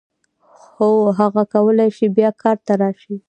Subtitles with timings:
[0.75, 3.15] هو هغه کولای شي بیا کار ته راشي.